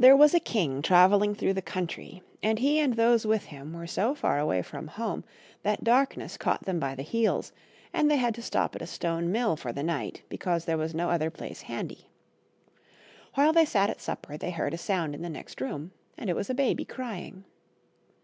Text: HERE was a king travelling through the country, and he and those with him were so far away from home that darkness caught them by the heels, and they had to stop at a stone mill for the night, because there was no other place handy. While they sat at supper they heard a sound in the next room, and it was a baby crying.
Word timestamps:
HERE 0.00 0.14
was 0.16 0.32
a 0.32 0.38
king 0.38 0.80
travelling 0.80 1.34
through 1.34 1.54
the 1.54 1.60
country, 1.60 2.22
and 2.40 2.60
he 2.60 2.78
and 2.78 2.94
those 2.94 3.26
with 3.26 3.46
him 3.46 3.72
were 3.72 3.84
so 3.88 4.14
far 4.14 4.38
away 4.38 4.62
from 4.62 4.86
home 4.86 5.24
that 5.64 5.82
darkness 5.82 6.36
caught 6.36 6.64
them 6.66 6.78
by 6.78 6.94
the 6.94 7.02
heels, 7.02 7.52
and 7.92 8.08
they 8.08 8.14
had 8.18 8.32
to 8.36 8.42
stop 8.42 8.76
at 8.76 8.82
a 8.82 8.86
stone 8.86 9.32
mill 9.32 9.56
for 9.56 9.72
the 9.72 9.82
night, 9.82 10.22
because 10.28 10.66
there 10.66 10.78
was 10.78 10.94
no 10.94 11.10
other 11.10 11.30
place 11.30 11.62
handy. 11.62 12.06
While 13.34 13.52
they 13.52 13.64
sat 13.64 13.90
at 13.90 14.00
supper 14.00 14.36
they 14.36 14.52
heard 14.52 14.72
a 14.72 14.78
sound 14.78 15.16
in 15.16 15.22
the 15.22 15.28
next 15.28 15.60
room, 15.60 15.90
and 16.16 16.30
it 16.30 16.36
was 16.36 16.48
a 16.48 16.54
baby 16.54 16.84
crying. 16.84 17.42